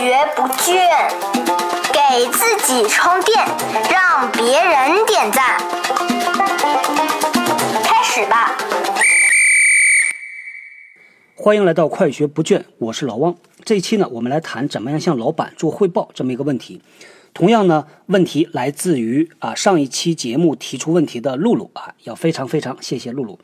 [0.00, 0.80] 学不倦，
[1.92, 3.38] 给自己充电，
[3.92, 5.58] 让别人点赞。
[7.84, 8.56] 开始吧！
[11.34, 13.36] 欢迎来到快学不倦，我是老汪。
[13.62, 16.80] 这一期呢，我们来谈怎么样向老板做汇报这么一个问题。
[17.34, 23.38] 同样呢，问题来自于啊上一期节目提出问题的露露啊，要非常非常谢谢露露。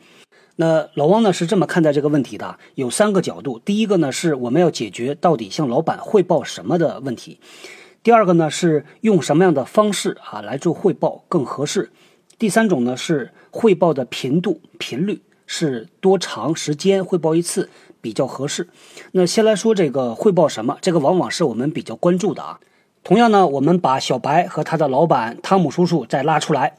[0.57, 3.59] 那老汪呢是这么看待这个问题的，有三个角度。
[3.59, 7.39] 第一个呢是我们要解决到底向老板汇报什么的问题；
[8.03, 11.91] 第二个呢是用什么样的方式啊来做汇报更合适；
[12.39, 17.69] 第三种呢是汇报的频度频率是多长时间汇报一次
[18.01, 18.67] 比较合适。
[19.13, 22.59] 那先来说这个汇报什么，这个往往是我们比较关注的啊。
[23.05, 26.77] 同样呢，我们把小白和他的老板汤姆叔叔再拉出来。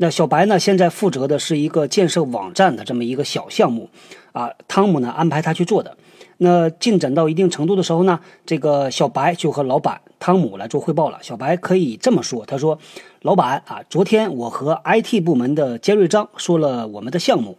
[0.00, 3.90] 那小白呢，现在负责的是一个建设网站的这么一个小项目，
[4.32, 5.96] 啊，汤姆呢安排他去做的。
[6.36, 11.18] 那进展到一定程度的时候呢，这个小白就和老板汤姆来做汇报了。
[11.20, 12.78] 小白可以这么说，他说
[13.22, 17.58] ：“老板啊，昨天我和 IT 部门的杰瑞章说了我们的项目，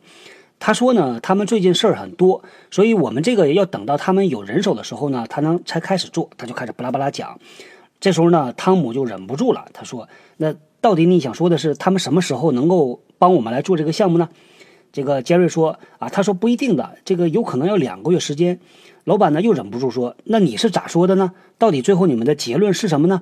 [0.59, 2.41] 他说呢，他们最近事儿很多，
[2.71, 7.37] 所以我们这个要等到他们有人手的时候呢，他能才开始做。”他就开始巴拉巴拉讲。
[7.99, 14.29] 这时候呢，汤姆就忍不住了，他说：“那到底你想说的是，他们什么时候能够帮我们来做这个项目呢？”
[14.91, 18.59] 这个杰瑞说：“啊，他说不一定的，这个有可能要两个月时间。”
[19.05, 21.31] 老板呢又忍不住说：“那你是咋说的呢？
[21.57, 23.21] 到底最后你们的结论是什么呢？”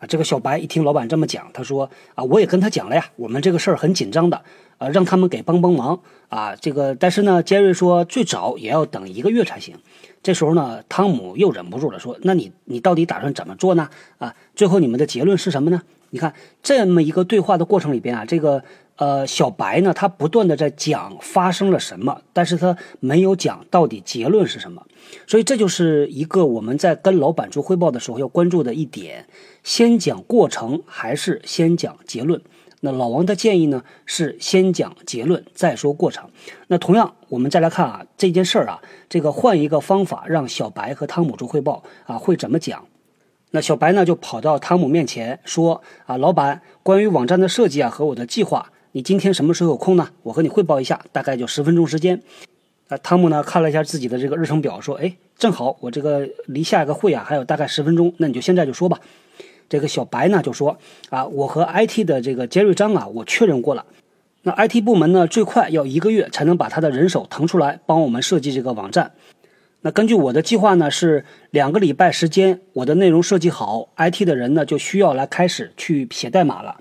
[0.00, 4.42] 啊，这个小白一听老板这么讲，他说：“啊，我也跟他讲了呀，我们这个事儿很紧张的，
[4.78, 6.54] 呃，让他们给帮帮忙啊。
[6.56, 9.76] 这个但是呢，杰瑞说最早也要等一个月才行。”
[10.22, 13.88] 这时候呢，汤姆又忍不住了，说：“那你你到底打算怎么做呢？
[14.18, 15.82] 啊，最后你们的结论是什么呢？
[16.10, 18.62] 你看这么一个对话的过程里边啊，这个
[18.96, 24.84] 呃小白呢，他不断的在讲发生了什么，但是他没有讲到底结论是什么。
[25.26, 29.26] 所以这就是一个我们在跟老板做汇报的时候要关注的一点：
[29.62, 32.40] 先讲过程还是先讲结论？
[32.80, 36.30] 那老王的建议呢是先讲结论再说过程。
[36.68, 42.86] 那同样，我们再来看啊这件事儿啊，这个换一个方法让小白和汤姆做汇报啊，会怎么讲？
[43.50, 50.10] 那小白呢就跑到汤姆面前说啊，老板，关于网站的设计啊和我的计划，你今天什么时候有空呢？
[50.22, 52.20] 我和你汇报一下，大概就十分钟时间。
[52.88, 59.00] 啊，汤姆呢看了一下自己的这个日程表，说，哎，正好我这个离下一个会啊还有大概十分钟，那你就现在就说吧。
[59.68, 60.78] 这个小白呢就说
[61.08, 63.84] 啊，我和 IT 的这个杰瑞章啊，我确认过了。
[64.42, 69.12] 那 IT 部门呢，最快要一个月才能把他的人手腾出来帮我们设计这个网站。
[69.80, 76.76] 那根据我的计划呢，是两个礼拜时间，我的内容设计好，IT 的人呢就需要来开始去写代码了。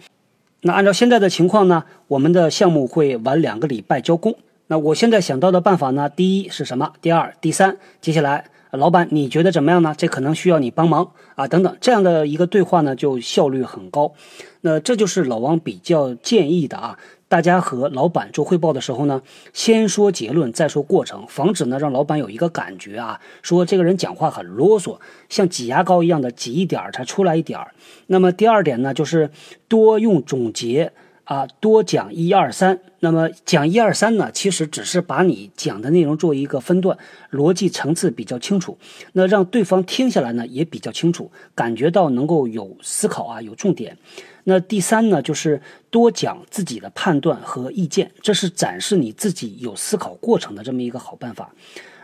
[0.62, 4.36] 那按照现在的情况呢，我们的项目会晚两个礼拜交工。
[4.68, 6.94] 那我现在想到的办法呢，第一是什么？
[7.02, 8.46] 第二、第三，接下来。
[8.72, 9.96] 老板，你觉得怎么样呢？
[9.98, 14.12] 这可能需要你帮忙啊，等等，这样的一个对话呢，就效率很高。
[14.60, 17.00] 那这就是老王比较建议的啊，
[17.30, 19.22] 大家和老板做汇报的时候呢，
[19.52, 27.74] 先说结论，再说过程，防止呢让老板有一个感觉啊，说这个人讲话很啰嗦，像挤牙膏一样的挤一点儿才出来一点儿。
[28.08, 29.30] 那么第二点呢，就是
[29.68, 30.94] 多用总结。
[31.28, 32.80] 啊，多讲一二三。
[33.02, 36.98] 那么讲一二三呢，其实只是把你讲的内容做一个分段，
[37.32, 38.78] 逻辑层次比较清楚。
[39.12, 43.98] 那让对方听下来呢，也比较清楚，感觉到能够有思考啊，有重点。
[44.46, 45.62] 那第三呢，就是
[45.92, 51.54] 多讲自己的判断和意见，这是展示你自己有思考过程的这么一个好办法。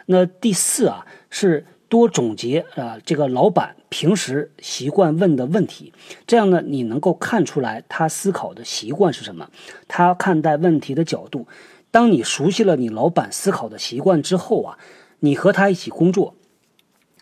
[0.07, 1.65] 那第四啊，是。
[1.93, 5.93] 多总结啊，这个老板平时习惯问的问题，
[6.25, 9.47] 这样呢，你能够看出来他思考的习惯是什么，
[9.87, 11.45] 他看待问题的角度。
[11.91, 14.79] 当你熟悉了你老板思考的习惯之后啊，
[15.19, 16.33] 你和他一起工作，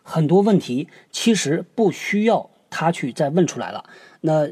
[0.04, 3.90] 很多问题其实不需要他去再问出来了，
[4.22, 4.48] 那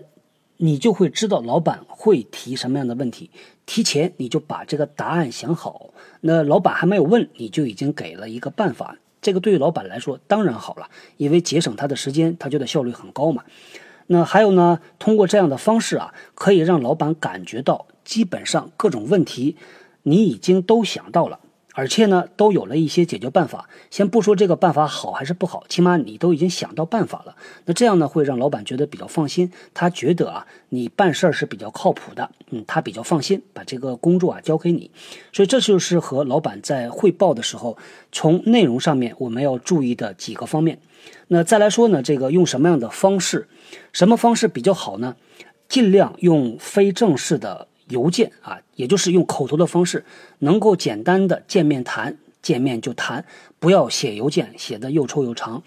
[0.57, 3.31] 你就会知道老板会提什么样的问题，
[3.65, 8.97] 提前你就把这个答案想好，那老板还没有问，你就已经给了一个办法。
[9.21, 13.43] 这个对于老板来说当然好了，因为节省他的时间，他觉得效率很高嘛。
[14.07, 19.55] 那还有呢，通过这样的方式啊，可以让老板感觉到基本上各种问题
[20.03, 21.39] 你已经都想到了。
[21.79, 23.69] 而且呢，都有了一些解决办法。
[23.89, 27.37] 先不说这个办法好还是不好，起码你都已经想到办法了。
[27.63, 29.49] 那这样呢，会让老板觉得比较放心。
[29.73, 32.29] 他觉得啊，你办事儿是比较靠谱的。
[32.49, 34.91] 嗯，他比较放心，把这个工作啊交给你。
[35.31, 37.77] 所以这就是和老板在汇报的时候，
[38.11, 40.81] 从内容上面我们要注意的几个方面。
[41.29, 43.47] 那再来说呢，这个用什么样的方式，
[43.93, 45.15] 什么方式比较好呢？
[45.69, 47.68] 尽量用非正式的。
[47.89, 50.05] 邮件啊，也就是用口头的方式，
[50.39, 53.25] 能够简单的见面谈，见面就谈，
[53.59, 55.61] 不要写邮件写的又臭又长。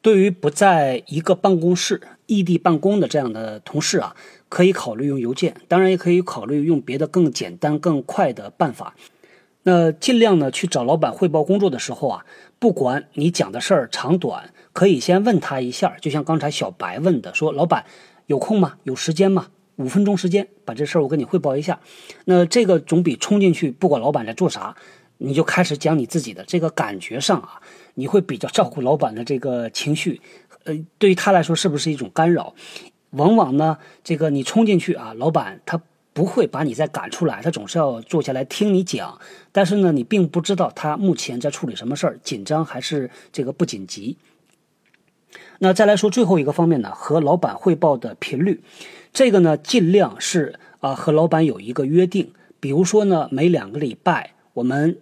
[0.00, 4.14] 对于不在一个办公室、异地办公的这样的同事啊，
[4.48, 8.94] 可以考虑用邮件，当然也可以考虑用别的更简单、更快的办法。
[9.64, 12.24] 那尽量呢去找老板汇报工作的时候啊，
[12.60, 17.84] 不管你讲的事儿长短，可以先问他一下，就像刚才小白问的，说老板
[18.26, 18.76] 有空吗？
[18.84, 19.48] 有时间吗？
[19.78, 21.80] 五分钟时间，把这事儿我跟你汇报一下。
[22.26, 24.76] 那这个总比冲进去不管老板在做啥，
[25.16, 27.60] 你就开始讲你自己的这个感觉上啊，
[27.94, 30.20] 你会比较照顾老板的这个情绪，
[30.64, 32.54] 呃，对于他来说是不是一种干扰？
[33.10, 35.80] 往往呢，这个你冲进去啊，老板他。
[36.14, 39.16] 不会把你再赶出来，他总是要坐下来听你讲。
[39.52, 44.18] 但是呢，你并不知道他目前在处理什么事儿，紧张还是这个不紧急。
[45.58, 48.60] 那再来说最后一个方面呢，和老板汇报的频率，
[49.12, 54.98] 这个呢尽量是啊和老板有一个约定，比如说呢每两个礼拜我们。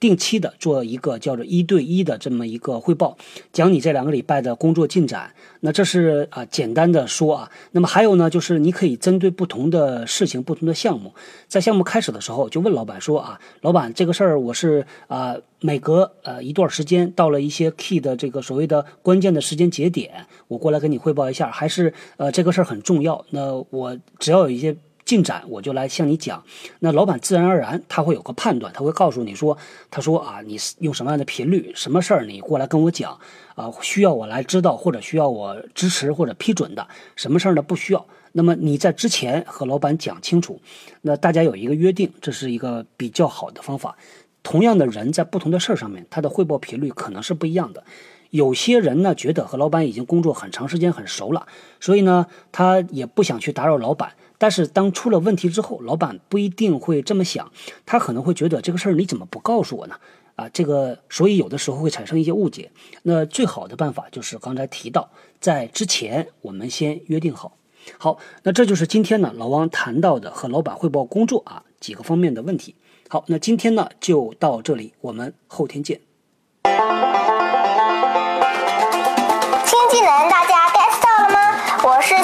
[0.00, 3.18] 定期的做一个叫做一对一的这么一个汇报，
[3.52, 5.32] 讲你这两个礼拜的工作进展。
[5.60, 7.50] 那这是啊简单的说啊。
[7.72, 11.14] 那么还有呢，就是你可以针对不同的事情、不同的项目，
[11.46, 23.22] 在项目开始的时候就问老板说啊，老板这个事儿我是啊每隔呃一段时间到了一些 key 的这个所谓的关键的时间节点，我过来跟你汇报一下，还是呃这个事儿很重要。
[23.28, 24.74] 那我只要有一些。
[25.10, 26.40] 进展我就来向你讲，
[26.78, 29.58] 那老板自然而然他会有个判断，他会告诉你说，
[29.90, 33.18] 他说啊，你用什么样的频率，什么事儿你过来跟我讲
[33.56, 36.86] 啊，需要我来知道或者需要我支持或者批准的，
[37.16, 38.06] 什么事儿呢不需要。
[38.30, 40.62] 那么你在之前和老板讲清楚，
[41.02, 43.96] 那大家有一个约定，这是一个比较好的方法。
[44.44, 47.82] 同样的人在不同的事儿上面，他的汇报频率可能是不一样的。
[48.30, 51.46] 有些人呢觉得和老板已经工作很长时间很熟了，
[51.78, 54.12] 所以呢他也不想去打扰老板。
[54.38, 57.52] 但是当出了问题之后，老板不一定会这么想，
[57.84, 59.96] 他可能会觉得这个事儿你怎么不告诉我呢？
[60.36, 62.70] 啊，这个所以有的时候会产生一些误解。
[63.02, 65.10] 那最好的办法就是刚才提到，
[65.40, 67.58] 在之前我们先约定好。
[67.98, 72.74] 好，那这就是今天呢老王谈到的和老板汇报工作啊几个方面的问题。
[73.08, 76.00] 好，那今天呢就到这里，我们后天见。